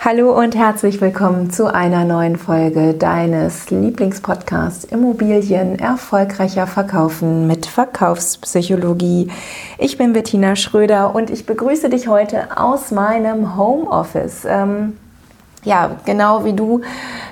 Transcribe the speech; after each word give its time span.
Hallo 0.00 0.30
und 0.30 0.54
herzlich 0.54 1.00
willkommen 1.00 1.50
zu 1.50 1.74
einer 1.74 2.04
neuen 2.04 2.36
Folge 2.36 2.94
deines 2.94 3.68
Lieblingspodcasts 3.70 4.84
Immobilien 4.84 5.76
erfolgreicher 5.76 6.68
verkaufen 6.68 7.48
mit 7.48 7.66
Verkaufspsychologie. 7.66 9.28
Ich 9.76 9.98
bin 9.98 10.12
Bettina 10.12 10.54
Schröder 10.54 11.16
und 11.16 11.30
ich 11.30 11.46
begrüße 11.46 11.90
dich 11.90 12.06
heute 12.06 12.56
aus 12.56 12.92
meinem 12.92 13.56
Homeoffice. 13.56 14.44
Ähm, 14.44 14.96
ja, 15.64 15.96
genau 16.04 16.44
wie 16.44 16.52
du 16.52 16.82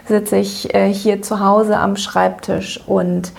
sitze 0.08 0.38
ich 0.38 0.74
äh, 0.74 0.92
hier 0.92 1.22
zu 1.22 1.38
Hause 1.38 1.78
am 1.78 1.94
Schreibtisch 1.94 2.80
und 2.88 3.32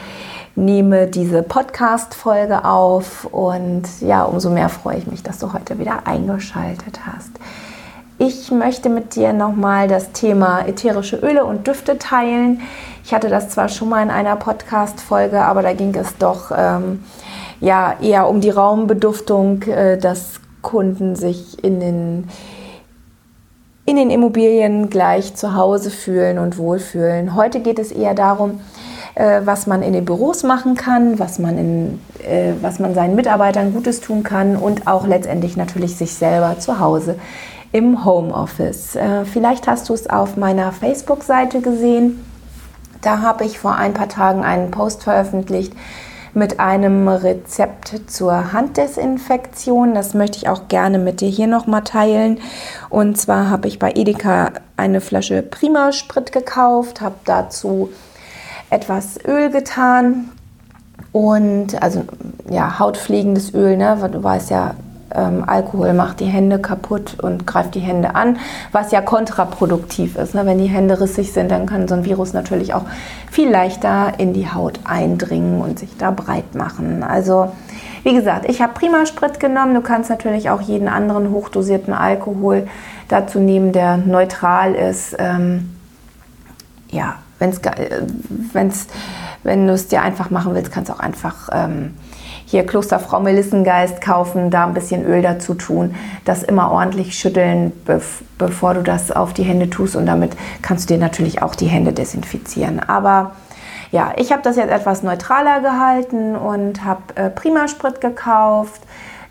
nehme 0.56 1.08
diese 1.08 1.44
Podcast-Folge 1.44 2.64
auf. 2.64 3.26
Und 3.26 3.84
ja, 4.00 4.24
umso 4.24 4.50
mehr 4.50 4.70
freue 4.70 5.00
ich 5.00 5.08
mich, 5.08 5.22
dass 5.22 5.38
du 5.38 5.52
heute 5.52 5.80
wieder 5.80 6.08
eingeschaltet 6.08 7.02
hast. 7.06 7.32
Ich 8.20 8.50
möchte 8.50 8.90
mit 8.90 9.16
dir 9.16 9.32
nochmal 9.32 9.88
das 9.88 10.12
Thema 10.12 10.68
ätherische 10.68 11.18
Öle 11.18 11.46
und 11.46 11.68
Düfte 11.68 12.00
teilen. 12.00 12.62
Ich 13.04 13.14
hatte 13.14 13.30
das 13.30 13.50
zwar 13.50 13.70
schon 13.70 13.90
mal 13.90 14.02
in 14.02 14.10
einer 14.10 14.36
Podcast-Folge, 14.36 15.40
aber 15.44 15.62
da 15.62 15.74
ging 15.74 15.94
es 15.94 16.18
doch 16.18 16.52
ähm, 16.56 17.04
ja, 17.62 17.96
eher 18.02 18.28
um 18.28 18.42
die 18.42 18.50
Raumbeduftung, 18.50 19.62
äh, 19.64 20.00
dass 20.00 20.40
Kunden 20.64 21.16
sich 21.16 21.64
in 21.64 21.80
den, 21.80 22.28
in 23.86 23.98
den 23.98 24.10
Immobilien 24.10 24.90
gleich 24.90 25.36
zu 25.36 25.54
Hause 25.54 25.92
fühlen 25.92 26.40
und 26.40 26.58
wohlfühlen. 26.58 27.36
Heute 27.36 27.60
geht 27.60 27.78
es 27.78 27.92
eher 27.92 28.16
darum, 28.16 28.62
äh, 29.14 29.42
was 29.46 29.68
man 29.68 29.84
in 29.84 29.94
den 29.94 30.06
Büros 30.06 30.42
machen 30.42 30.74
kann, 30.74 31.20
was 31.20 31.38
man, 31.38 31.60
in, 31.60 32.00
äh, 32.28 32.54
was 32.62 32.80
man 32.80 32.96
seinen 32.96 33.16
Mitarbeitern 33.16 33.76
Gutes 33.76 34.02
tun 34.02 34.24
kann 34.24 34.56
und 34.56 34.88
auch 34.88 35.06
letztendlich 35.06 35.56
natürlich 35.56 35.96
sich 35.96 36.16
selber 36.16 36.58
zu 36.58 36.80
Hause 36.80 37.16
im 37.72 38.06
Homeoffice. 38.06 38.96
Äh, 38.96 39.26
vielleicht 39.26 39.68
hast 39.68 39.90
du 39.90 39.94
es 39.94 40.10
auf 40.10 40.38
meiner 40.38 40.72
Facebook-Seite 40.72 41.62
gesehen. 41.62 42.24
Da 43.02 43.22
habe 43.22 43.46
ich 43.46 43.60
vor 43.60 43.76
ein 43.76 43.94
paar 43.94 44.10
Tagen 44.10 44.44
einen 44.44 44.72
Post 44.72 45.04
veröffentlicht 45.04 45.74
mit 46.34 46.60
einem 46.60 47.08
Rezept 47.08 47.96
zur 48.08 48.54
Handdesinfektion. 48.54 49.96
Das 49.96 50.14
möchte 50.14 50.38
ich 50.38 50.50
auch 50.50 50.68
gerne 50.68 51.00
mit 51.00 51.22
dir 51.22 51.30
hier 51.30 51.48
nochmal 51.48 51.84
teilen. 51.84 52.40
Und 52.90 53.18
zwar 53.18 53.50
habe 53.50 53.68
ich 53.68 53.80
bei 53.80 53.92
Edeka 53.96 54.52
eine 54.78 55.02
Flasche 55.02 55.42
Prima 55.42 55.92
Sprit 55.92 56.32
gekauft, 56.32 57.02
habe 57.02 57.16
dazu 57.26 57.90
etwas 58.70 59.18
Öl 59.26 59.50
getan 59.50 60.30
und 61.12 61.82
also 61.82 62.04
ja, 62.50 62.78
hautpflegendes 62.78 63.54
Öl, 63.54 63.78
ne? 63.78 63.98
Du 64.12 64.24
weißt 64.24 64.52
ja, 64.52 64.76
ähm, 65.14 65.44
Alkohol 65.48 65.94
macht 65.94 66.20
die 66.20 66.26
Hände 66.26 66.60
kaputt 66.60 67.18
und 67.22 67.48
greift 67.48 67.76
die 67.76 67.80
Hände 67.80 68.16
an, 68.16 68.38
was 68.72 68.92
ja 68.92 69.02
kontraproduktiv 69.02 70.18
ist. 70.18 70.36
Ne? 70.36 70.46
Wenn 70.46 70.58
die 70.58 70.66
Hände 70.66 71.00
rissig 71.00 71.32
sind, 71.32 71.52
dann 71.52 71.66
kann 71.66 71.88
so 71.88 71.96
ein 71.96 72.06
Virus 72.06 72.34
natürlich 72.34 72.74
auch 72.74 72.86
viel 73.32 73.50
leichter 73.50 74.14
in 74.18 74.34
die 74.34 74.52
Haut 74.52 74.80
eindringen 74.84 75.62
und 75.62 75.80
sich 75.80 75.98
da 75.98 76.12
breit 76.12 76.56
machen. 76.56 77.04
Also 77.04 77.52
wie 78.04 78.14
gesagt, 78.14 78.50
ich 78.50 78.62
habe 78.62 78.74
Prima 78.74 79.06
Sprit 79.06 79.40
genommen. 79.40 79.74
Du 79.74 79.82
kannst 79.82 80.10
natürlich 80.10 80.50
auch 80.50 80.62
jeden 80.62 80.88
anderen 80.88 81.32
hochdosierten 81.32 81.94
Alkohol 81.94 82.68
dazu 83.08 83.40
nehmen, 83.40 83.72
der 83.72 83.98
neutral 83.98 84.76
ist. 84.76 85.16
Ähm, 85.20 85.76
ja, 86.90 87.16
wenn's, 87.40 87.60
wenn's, 88.54 88.88
wenn 89.44 89.68
du 89.68 89.74
es 89.74 89.88
dir 89.88 90.02
einfach 90.02 90.30
machen 90.30 90.56
willst, 90.56 90.72
kannst 90.72 90.90
du 90.90 90.94
auch 90.94 91.00
einfach 91.00 91.50
ähm, 91.52 91.96
hier 92.48 92.66
Klosterfrau 92.66 93.20
Melissengeist 93.20 94.00
kaufen, 94.00 94.50
da 94.50 94.66
ein 94.66 94.74
bisschen 94.74 95.06
Öl 95.06 95.22
dazu 95.22 95.54
tun, 95.54 95.94
das 96.24 96.44
immer 96.44 96.72
ordentlich 96.72 97.20
schütteln, 97.20 97.74
bevor 98.38 98.74
du 98.74 98.84
das 98.84 99.12
auf 99.12 99.34
die 99.34 99.44
Hände 99.44 99.70
tust 99.70 99.98
und 99.98 100.06
damit 100.06 100.32
kannst 100.62 100.90
du 100.90 100.94
dir 100.94 101.00
natürlich 101.00 101.42
auch 101.42 101.56
die 101.56 101.66
Hände 101.66 101.92
desinfizieren. 101.92 102.80
Aber 102.80 103.34
ja, 103.92 104.14
ich 104.16 104.32
habe 104.32 104.42
das 104.44 104.56
jetzt 104.56 104.72
etwas 104.72 105.04
neutraler 105.04 105.60
gehalten 105.60 106.38
und 106.38 106.86
habe 106.86 107.02
äh, 107.16 107.30
Prima 107.30 107.68
Sprit 107.68 108.00
gekauft. 108.00 108.82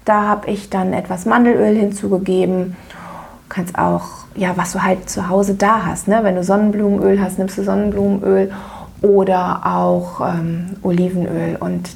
Da 0.05 0.23
habe 0.23 0.51
ich 0.51 0.69
dann 0.69 0.93
etwas 0.93 1.25
Mandelöl 1.25 1.75
hinzugegeben. 1.75 2.77
Du 2.91 3.49
kannst 3.49 3.79
auch, 3.79 4.27
ja, 4.35 4.53
was 4.57 4.73
du 4.73 4.83
halt 4.83 5.09
zu 5.09 5.31
Hause 5.31 5.55
da 5.55 5.87
hast. 5.87 6.07
Ne? 6.07 6.21
Wenn 6.23 6.37
du 6.37 6.45
Sonnenblumenöl 6.45 7.19
hast, 7.21 7.39
nimmst 7.39 7.57
du 7.57 7.63
Sonnenblumenöl 7.63 8.53
oder 9.01 9.63
auch 9.65 10.21
ähm, 10.21 10.77
Olivenöl. 10.83 11.57
Und 11.59 11.91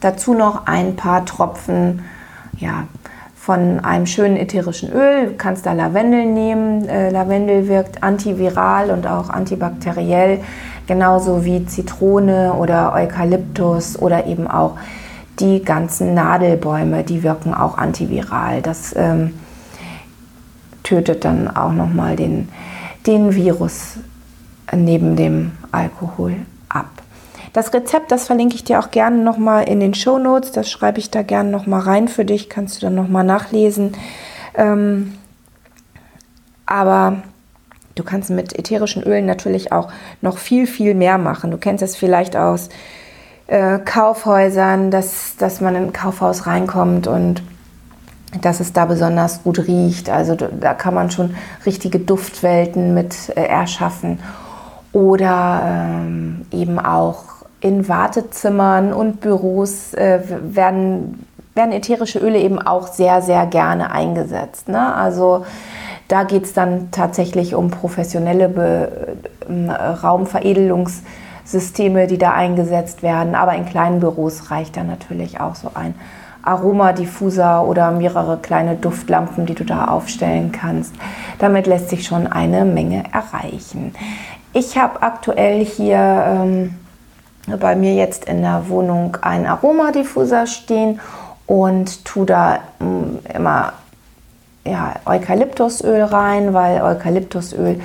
Dazu 0.00 0.34
noch 0.34 0.66
ein 0.66 0.96
paar 0.96 1.24
Tropfen 1.26 2.02
ja, 2.56 2.84
von 3.36 3.80
einem 3.80 4.06
schönen 4.06 4.36
ätherischen 4.36 4.92
Öl. 4.92 5.28
Du 5.28 5.36
kannst 5.36 5.66
da 5.66 5.72
Lavendel 5.72 6.26
nehmen. 6.26 6.88
Äh, 6.88 7.10
Lavendel 7.10 7.68
wirkt 7.68 8.02
antiviral 8.02 8.90
und 8.90 9.06
auch 9.06 9.30
antibakteriell, 9.30 10.40
genauso 10.86 11.44
wie 11.44 11.66
Zitrone 11.66 12.54
oder 12.54 12.94
Eukalyptus 12.94 13.98
oder 13.98 14.26
eben 14.26 14.46
auch 14.46 14.76
die 15.38 15.62
ganzen 15.62 16.14
Nadelbäume, 16.14 17.02
die 17.02 17.22
wirken 17.22 17.54
auch 17.54 17.78
antiviral. 17.78 18.62
Das 18.62 18.94
ähm, 18.96 19.34
tötet 20.82 21.24
dann 21.24 21.48
auch 21.54 21.72
nochmal 21.72 22.16
den, 22.16 22.48
den 23.06 23.34
Virus 23.34 23.98
neben 24.74 25.16
dem 25.16 25.52
Alkohol. 25.72 26.34
Das 27.52 27.74
Rezept, 27.74 28.12
das 28.12 28.26
verlinke 28.26 28.54
ich 28.54 28.64
dir 28.64 28.78
auch 28.78 28.90
gerne 28.90 29.18
nochmal 29.18 29.68
in 29.68 29.80
den 29.80 29.94
Show 29.94 30.18
Notes. 30.18 30.52
Das 30.52 30.70
schreibe 30.70 30.98
ich 30.98 31.10
da 31.10 31.22
gerne 31.22 31.50
nochmal 31.50 31.80
rein 31.80 32.08
für 32.08 32.24
dich. 32.24 32.48
Kannst 32.48 32.76
du 32.76 32.86
dann 32.86 32.94
nochmal 32.94 33.24
nachlesen. 33.24 33.96
Ähm, 34.54 35.14
aber 36.66 37.22
du 37.96 38.04
kannst 38.04 38.30
mit 38.30 38.56
ätherischen 38.56 39.02
Ölen 39.02 39.26
natürlich 39.26 39.72
auch 39.72 39.90
noch 40.20 40.38
viel, 40.38 40.66
viel 40.66 40.94
mehr 40.94 41.18
machen. 41.18 41.50
Du 41.50 41.58
kennst 41.58 41.82
es 41.82 41.96
vielleicht 41.96 42.36
aus 42.36 42.68
äh, 43.48 43.80
Kaufhäusern, 43.80 44.92
dass, 44.92 45.36
dass 45.36 45.60
man 45.60 45.74
in 45.74 45.84
ein 45.84 45.92
Kaufhaus 45.92 46.46
reinkommt 46.46 47.08
und 47.08 47.42
dass 48.40 48.60
es 48.60 48.72
da 48.72 48.84
besonders 48.84 49.42
gut 49.42 49.66
riecht. 49.66 50.08
Also 50.08 50.36
da 50.36 50.74
kann 50.74 50.94
man 50.94 51.10
schon 51.10 51.34
richtige 51.66 51.98
Duftwelten 51.98 52.94
mit 52.94 53.30
äh, 53.30 53.42
erschaffen. 53.42 54.20
Oder 54.92 55.62
ähm, 55.64 56.46
eben 56.52 56.78
auch 56.78 57.24
in 57.60 57.88
Wartezimmern 57.88 58.92
und 58.92 59.20
Büros 59.20 59.94
äh, 59.94 60.20
werden, 60.26 61.24
werden 61.54 61.72
ätherische 61.72 62.18
Öle 62.18 62.38
eben 62.38 62.60
auch 62.60 62.88
sehr, 62.88 63.22
sehr 63.22 63.46
gerne 63.46 63.92
eingesetzt. 63.92 64.68
Ne? 64.68 64.92
Also 64.94 65.46
da 66.08 66.24
geht 66.24 66.44
es 66.44 66.52
dann 66.54 66.90
tatsächlich 66.90 67.54
um 67.54 67.70
professionelle 67.70 68.48
Be 68.48 69.16
äh, 69.48 69.70
Raumveredelungssysteme, 69.70 72.06
die 72.06 72.18
da 72.18 72.32
eingesetzt 72.32 73.02
werden. 73.02 73.34
Aber 73.34 73.54
in 73.54 73.64
kleinen 73.66 74.00
Büros 74.00 74.50
reicht 74.50 74.76
dann 74.76 74.88
natürlich 74.88 75.40
auch 75.40 75.54
so 75.54 75.70
ein 75.74 75.94
Aromadiffuser 76.42 77.66
oder 77.66 77.90
mehrere 77.90 78.38
kleine 78.38 78.76
Duftlampen, 78.76 79.44
die 79.46 79.54
du 79.54 79.64
da 79.64 79.88
aufstellen 79.88 80.52
kannst. 80.52 80.94
Damit 81.38 81.66
lässt 81.66 81.90
sich 81.90 82.06
schon 82.06 82.26
eine 82.26 82.64
Menge 82.64 83.04
erreichen. 83.12 83.94
Ich 84.52 84.78
habe 84.78 85.02
aktuell 85.02 85.64
hier 85.64 86.24
ähm, 86.26 86.74
bei 87.58 87.76
mir 87.76 87.94
jetzt 87.94 88.24
in 88.26 88.42
der 88.42 88.68
Wohnung 88.68 89.16
einen 89.22 89.46
Aromadiffuser 89.46 90.46
stehen 90.46 91.00
und 91.46 92.04
tue 92.04 92.26
da 92.26 92.60
mm, 92.78 93.34
immer 93.34 93.72
ja, 94.64 94.94
Eukalyptusöl 95.06 96.02
rein, 96.02 96.54
weil 96.54 96.82
Eukalyptusöl 96.82 97.80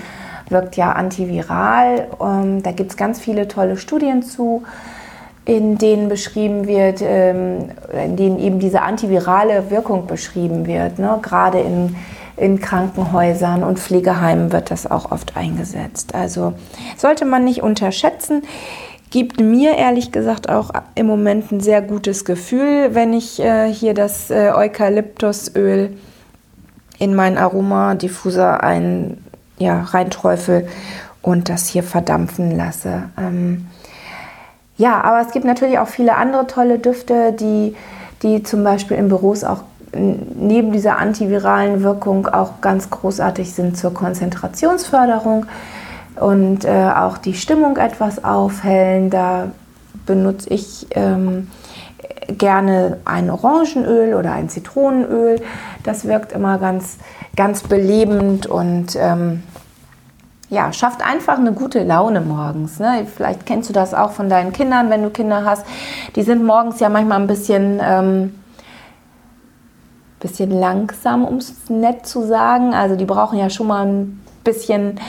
wirkt 0.50 0.76
ja 0.76 0.92
antiviral. 0.92 2.08
Ähm, 2.22 2.64
da 2.64 2.72
gibt 2.72 2.92
es 2.92 2.98
ganz 2.98 3.20
viele 3.20 3.48
tolle 3.48 3.78
Studien 3.78 4.24
zu, 4.24 4.64
in 5.46 5.78
denen 5.78 6.10
beschrieben 6.10 6.68
wird, 6.68 7.02
ähm, 7.02 7.70
in 7.92 8.16
denen 8.16 8.40
eben 8.40 8.60
diese 8.60 8.82
antivirale 8.82 9.70
Wirkung 9.70 10.08
beschrieben 10.08 10.66
wird. 10.66 11.00
Ne? 11.00 11.20
Gerade 11.22 11.60
in, 11.60 11.96
in 12.38 12.60
Krankenhäusern 12.60 13.64
und 13.64 13.80
Pflegeheimen 13.80 14.52
wird 14.52 14.72
das 14.72 14.90
auch 14.90 15.12
oft 15.12 15.38
eingesetzt. 15.38 16.14
Also 16.14 16.54
sollte 16.98 17.26
man 17.26 17.46
nicht 17.46 17.64
unterschätzen 17.64 18.44
gibt 19.16 19.40
mir 19.40 19.78
ehrlich 19.78 20.12
gesagt 20.12 20.50
auch 20.50 20.72
im 20.94 21.08
Moment 21.08 21.50
ein 21.50 21.62
sehr 21.62 21.82
gutes 21.82 22.26
Gefühl, 22.26 22.96
wenn 22.96 23.14
ich 23.14 23.40
äh, 23.40 23.72
hier 23.72 23.94
das 23.94 24.30
äh, 24.30 24.52
Eukalyptusöl 24.54 25.96
in 27.00 27.16
meinen 27.16 27.38
Aromadiffuser 27.38 28.62
ein, 28.62 29.24
ja, 29.58 29.84
reinträufel 29.84 30.68
und 31.22 31.48
das 31.48 31.66
hier 31.70 31.82
verdampfen 31.82 32.58
lasse. 32.58 33.04
Ähm, 33.18 33.68
ja, 34.76 35.00
aber 35.00 35.22
es 35.26 35.32
gibt 35.32 35.46
natürlich 35.46 35.80
auch 35.80 35.88
viele 35.88 36.18
andere 36.18 36.46
tolle 36.48 36.78
Düfte, 36.78 37.32
die, 37.32 37.74
die 38.22 38.44
zum 38.44 38.66
Beispiel 38.66 38.98
in 38.98 39.08
Büros 39.08 39.46
auch 39.46 39.62
neben 39.94 40.74
dieser 40.74 40.98
antiviralen 40.98 41.84
Wirkung 41.84 42.28
auch 42.28 42.60
ganz 42.60 42.90
großartig 42.90 43.54
sind 43.54 43.78
zur 43.78 43.94
Konzentrationsförderung 43.94 45.46
und 46.20 46.66
äh, 46.66 46.92
auch 46.96 47.18
die 47.18 47.34
Stimmung 47.34 47.78
etwas 47.78 48.24
aufhellen. 48.24 49.10
Da 49.10 49.52
benutze 50.06 50.50
ich 50.50 50.88
ähm, 50.92 51.50
gerne 52.28 53.00
ein 53.06 53.30
Orangenöl 53.30 54.14
oder 54.16 54.34
ein 54.34 54.50
Zitronenöl. 54.50 55.42
Das 55.84 56.06
wirkt 56.08 56.32
immer 56.32 56.58
ganz, 56.58 56.98
ganz 57.36 57.64
belebend 57.64 58.48
und 58.48 58.96
ähm, 58.96 59.44
ja, 60.50 60.72
schafft 60.72 61.06
einfach 61.06 61.38
eine 61.38 61.54
gute 61.54 61.84
Laune 61.84 62.22
morgens. 62.22 62.80
Ne? 62.80 63.06
Vielleicht 63.14 63.46
kennst 63.46 63.70
du 63.70 63.74
das 63.74 63.94
auch 63.94 64.12
von 64.12 64.30
deinen 64.30 64.54
Kindern, 64.54 64.90
wenn 64.90 65.02
du 65.04 65.10
Kinder 65.10 65.44
hast. 65.44 65.66
Die 66.16 66.24
sind 66.24 66.44
morgens 66.44 66.80
ja 66.80 66.90
manchmal 66.90 67.20
ein 67.20 67.28
bisschen, 67.28 67.80
ähm, 67.84 68.36
bisschen 70.20 70.52
langsam, 70.52 71.26
um 71.26 71.38
es 71.38 71.70
nett 71.70 72.06
zu 72.06 72.26
sagen. 72.26 72.74
Also 72.74 72.96
die 72.96 73.06
brauchen 73.06 73.40
ja 73.40 73.50
schon 73.50 73.68
mal 73.68 73.86
ein 73.86 74.22
bisschen, 74.44 75.00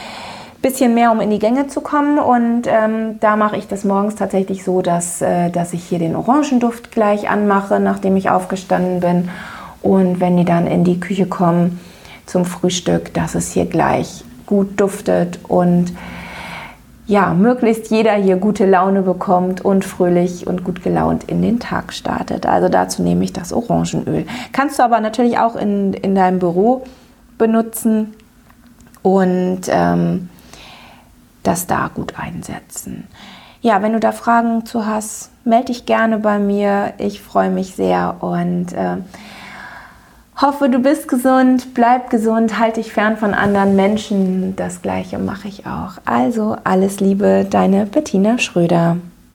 bisschen 0.67 0.95
mehr, 0.95 1.13
um 1.13 1.21
in 1.21 1.31
die 1.31 1.39
Gänge 1.39 1.69
zu 1.69 1.81
kommen. 1.81 2.19
Und 2.19 2.63
ähm, 2.67 3.21
da 3.21 3.37
mache 3.37 3.57
ich 3.57 3.69
das 3.69 3.85
morgens 3.85 4.17
tatsächlich 4.17 4.65
so, 4.65 4.83
dass, 4.83 5.23
äh, 5.23 5.49
dass 5.51 5.73
ich 5.73 5.85
hier 5.85 6.01
den 6.01 6.17
Orangenduft 6.17 6.91
gleich 6.91 7.31
anmache, 7.31 7.79
nachdem 7.79 8.17
ich 8.17 8.31
aufgestanden 8.31 8.99
bin. 8.99 9.29
Und 9.81 10.19
wenn 10.19 10.37
die 10.37 10.45
dann 10.45 10.67
in 10.67 10.83
die 10.83 10.99
Küche 10.99 11.27
kommen 11.27 11.79
zum 12.27 12.45
Frühstück, 12.45 13.15
dass 13.15 13.37
es 13.37 13.53
hier 13.53 13.67
gleich 13.67 14.25
gut 14.45 14.81
duftet 14.81 15.39
und 15.47 15.93
ja, 17.07 17.33
möglichst 17.33 17.93
jeder 17.93 18.15
hier 18.15 18.35
gute 18.35 18.67
Laune 18.67 19.03
bekommt 19.03 19.65
und 19.65 19.85
fröhlich 19.85 20.49
und 20.49 20.65
gut 20.65 20.83
gelaunt 20.83 21.23
in 21.25 21.43
den 21.43 21.61
Tag 21.61 21.93
startet. 21.93 22.45
Also 22.47 22.69
dazu 22.69 23.05
nehme 23.05 23.23
ich 23.23 23.33
das 23.33 23.53
Orangenöl. 23.53 24.27
Kannst 24.51 24.81
du 24.81 24.83
aber 24.83 24.99
natürlich 24.99 25.39
auch 25.39 25.55
in, 25.55 25.93
in 25.93 26.17
deinem 26.17 26.41
Büro 26.41 26.83
benutzen 27.39 28.15
und 29.03 29.61
ähm, 29.69 30.29
das 31.47 31.67
da 31.67 31.91
gut 31.95 32.15
einsetzen. 32.19 33.07
Ja, 33.63 33.83
wenn 33.83 33.93
du 33.93 34.01
da 34.01 34.13
Fragen 34.13 34.65
zu 34.67 34.87
hast, 34.87 35.31
melde 35.45 35.67
dich 35.67 35.87
gerne 35.87 36.19
bei 36.19 36.39
mir. 36.39 36.95
Ich 36.99 37.21
freue 37.21 37.51
mich 37.51 37.75
sehr 37.75 38.17
und 38.21 38.73
äh, 38.73 38.99
Hoffe, 40.39 40.69
du 40.69 40.81
bist 40.81 41.09
gesund, 41.09 41.73
bleib 41.73 42.11
gesund, 42.11 42.59
halte 42.59 42.83
dich 42.83 42.93
fern 42.93 43.17
von 43.17 43.33
anderen 43.33 43.75
Menschen. 43.75 44.55
Das 44.55 44.83
gleiche 44.83 45.19
mache 45.19 45.49
ich 45.49 45.67
auch. 45.67 45.93
Also 46.05 46.59
alles 46.63 47.01
Liebe, 47.01 47.47
deine 47.49 47.87
Bettina 47.87 48.37
Schröder. 48.37 48.99